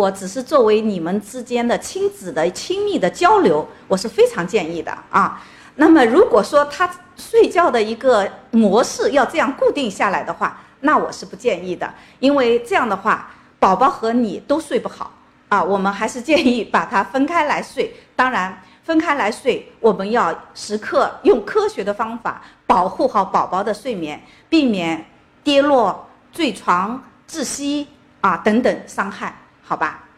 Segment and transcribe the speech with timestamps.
[0.00, 5.42] 果只是作为你们之间的亲子的亲密的交流，我是非常建议的啊。
[5.76, 15.12] 那么如果说他睡觉的一个模式要这样固定下来的话，那我是不建议的，因为这样的话，宝宝和你都睡不好
[15.50, 15.62] 啊。
[15.62, 17.94] 我们还是建议把它分开来睡。
[18.16, 25.04] 当然，分开来睡，我们要时刻用科学的方法保护好宝宝的睡眠，避免
[25.44, 27.86] 跌落、坠床、窒息
[28.22, 29.34] 啊等等伤害，
[29.70, 30.09] 好吧？